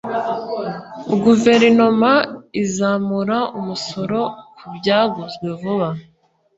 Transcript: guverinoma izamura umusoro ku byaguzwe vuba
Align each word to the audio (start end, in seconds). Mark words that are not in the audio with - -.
guverinoma 1.23 2.11
izamura 2.63 3.37
umusoro 3.59 4.19
ku 4.57 4.65
byaguzwe 4.75 5.47
vuba 5.59 5.87